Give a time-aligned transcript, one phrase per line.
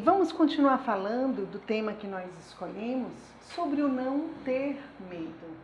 [0.00, 3.12] vamos continuar falando do tema que nós escolhemos
[3.54, 4.78] sobre o não ter
[5.10, 5.56] medo.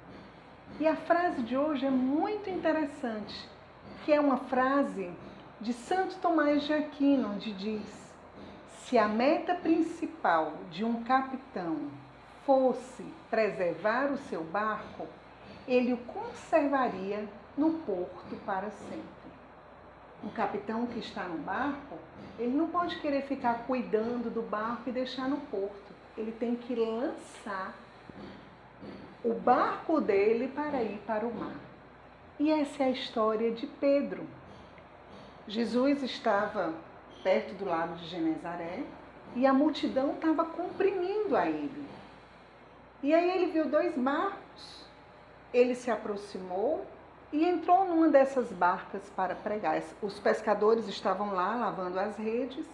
[0.81, 3.49] E a frase de hoje é muito interessante,
[4.05, 5.11] que é uma frase
[5.61, 8.13] de Santo Tomás de Aquino, onde diz:
[8.81, 11.91] Se a meta principal de um capitão
[12.45, 15.07] fosse preservar o seu barco,
[15.69, 19.24] ele o conservaria no porto para sempre.
[20.25, 21.99] Um capitão que está no barco,
[22.39, 25.93] ele não pode querer ficar cuidando do barco e deixar no porto.
[26.17, 27.75] Ele tem que lançar
[29.23, 31.57] o barco dele para ir para o mar.
[32.39, 34.27] E essa é a história de Pedro.
[35.47, 36.73] Jesus estava
[37.23, 38.83] perto do lago de Genezaré
[39.37, 41.87] e a multidão estava comprimindo a ele.
[43.03, 44.85] E aí ele viu dois barcos.
[45.53, 46.85] Ele se aproximou
[47.33, 49.81] e entrou numa dessas barcas para pregar.
[50.01, 52.67] Os pescadores estavam lá lavando as redes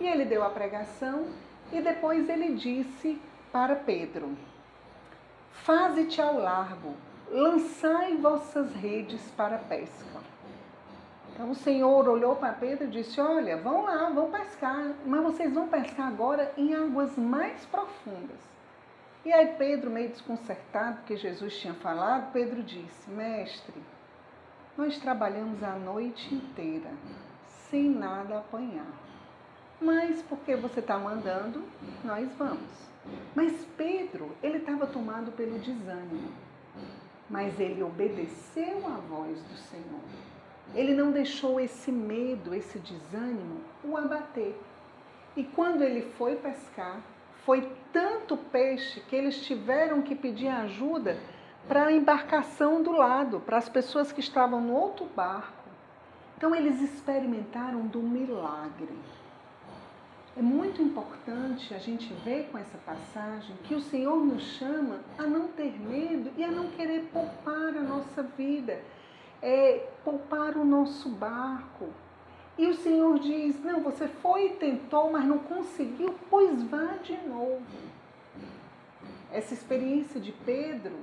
[0.00, 1.26] e ele deu a pregação
[1.72, 3.20] e depois ele disse
[3.50, 4.36] para Pedro:
[5.50, 6.94] Faze-te ao largo,
[7.30, 10.20] lançai vossas redes para a pesca.
[11.32, 15.52] Então o Senhor olhou para Pedro e disse: Olha, vão lá, vão pescar, mas vocês
[15.52, 18.55] vão pescar agora em águas mais profundas.
[19.26, 23.74] E aí Pedro, meio desconcertado, porque Jesus tinha falado, Pedro disse: Mestre,
[24.78, 26.90] nós trabalhamos a noite inteira,
[27.44, 28.86] sem nada apanhar.
[29.80, 31.64] Mas porque você está mandando,
[32.04, 32.70] nós vamos.
[33.34, 36.30] Mas Pedro, ele estava tomado pelo desânimo.
[37.28, 40.04] Mas ele obedeceu à voz do Senhor.
[40.72, 44.56] Ele não deixou esse medo, esse desânimo o abater.
[45.36, 47.00] E quando ele foi pescar,
[47.46, 51.16] foi tanto peixe que eles tiveram que pedir ajuda
[51.68, 55.52] para a embarcação do lado, para as pessoas que estavam no outro barco.
[56.36, 58.94] Então eles experimentaram do milagre.
[60.36, 65.22] É muito importante a gente ver com essa passagem que o Senhor nos chama a
[65.22, 68.82] não ter medo e a não querer poupar a nossa vida,
[69.40, 71.88] é, poupar o nosso barco,
[72.58, 77.16] e o Senhor diz: Não, você foi e tentou, mas não conseguiu, pois vá de
[77.26, 77.62] novo.
[79.30, 80.96] Essa experiência de Pedro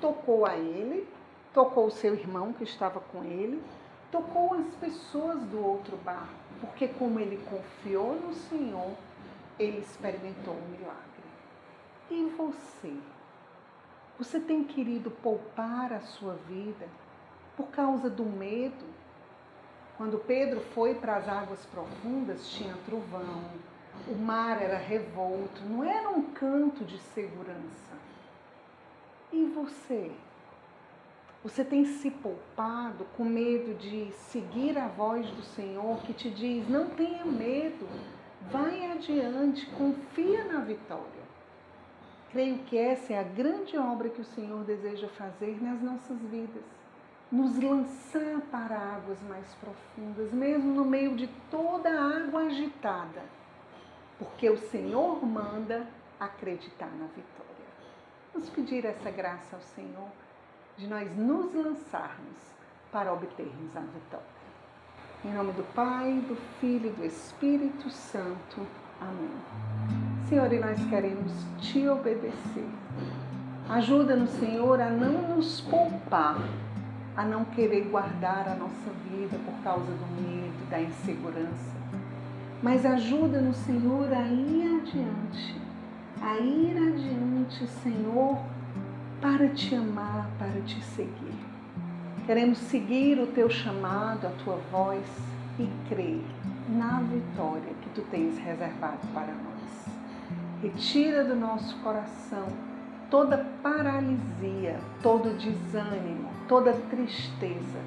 [0.00, 1.08] tocou a ele,
[1.54, 3.62] tocou o seu irmão que estava com ele,
[4.10, 8.92] tocou as pessoas do outro barco, porque, como ele confiou no Senhor,
[9.58, 11.06] ele experimentou um milagre.
[12.10, 12.92] E você?
[14.18, 16.86] Você tem querido poupar a sua vida
[17.56, 18.95] por causa do medo?
[19.96, 23.44] Quando Pedro foi para as águas profundas, tinha trovão,
[24.06, 27.96] o mar era revolto, não era um canto de segurança.
[29.32, 30.12] E você?
[31.42, 36.68] Você tem se poupado com medo de seguir a voz do Senhor que te diz:
[36.68, 37.88] não tenha medo,
[38.50, 41.26] vai adiante, confia na vitória.
[42.32, 46.64] Creio que essa é a grande obra que o Senhor deseja fazer nas nossas vidas
[47.30, 53.22] nos lançar para águas mais profundas, mesmo no meio de toda a água agitada,
[54.18, 55.86] porque o Senhor manda
[56.20, 57.46] acreditar na vitória.
[58.32, 60.08] Vamos pedir essa graça ao Senhor
[60.76, 62.36] de nós nos lançarmos
[62.92, 64.36] para obtermos a vitória.
[65.24, 68.66] Em nome do Pai, do Filho e do Espírito Santo.
[69.00, 69.30] Amém.
[70.28, 72.68] Senhor, e nós queremos te obedecer.
[73.68, 76.38] Ajuda-nos, Senhor, a não nos poupar
[77.16, 81.76] a não querer guardar a nossa vida por causa do medo, da insegurança.
[82.62, 85.56] Mas ajuda-nos, Senhor, a ir adiante,
[86.20, 88.38] a ir adiante, Senhor,
[89.20, 91.34] para te amar, para te seguir.
[92.26, 95.06] Queremos seguir o teu chamado, a tua voz
[95.58, 96.24] e crer
[96.68, 99.86] na vitória que tu tens reservado para nós.
[100.62, 102.48] Retira do nosso coração
[103.10, 107.78] toda paralisia, todo desânimo, toda tristeza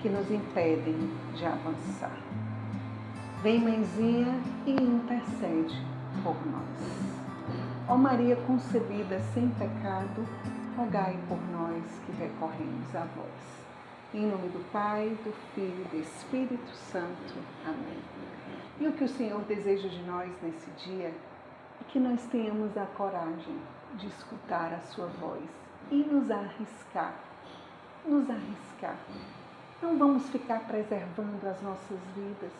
[0.00, 2.16] que nos impedem de avançar.
[3.42, 4.34] Vem, mãezinha,
[4.66, 5.80] e intercede
[6.22, 7.14] por nós.
[7.86, 10.26] Ó Maria concebida sem pecado,
[10.76, 13.64] rogai por nós que recorremos a vós.
[14.14, 17.34] Em nome do Pai, do Filho e do Espírito Santo.
[17.66, 17.98] Amém.
[18.80, 21.12] E o que o Senhor deseja de nós nesse dia
[21.80, 23.56] é que nós tenhamos a coragem
[23.94, 25.44] de escutar a sua voz
[25.90, 27.14] e nos arriscar.
[28.06, 28.96] Nos arriscar.
[29.82, 32.52] Não vamos ficar preservando as nossas vidas,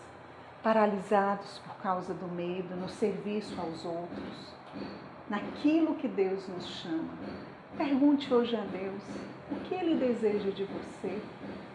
[0.63, 4.55] paralisados por causa do medo, no serviço aos outros,
[5.29, 7.13] naquilo que Deus nos chama.
[7.77, 9.03] Pergunte hoje a Deus
[9.51, 11.21] o que Ele deseja de você,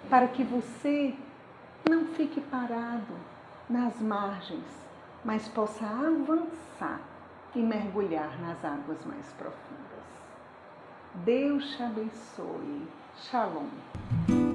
[0.09, 1.15] para que você
[1.87, 3.13] não fique parado
[3.69, 4.65] nas margens,
[5.23, 7.01] mas possa avançar
[7.55, 9.89] e mergulhar nas águas mais profundas.
[11.25, 12.87] Deus te abençoe.
[13.15, 14.48] Shalom.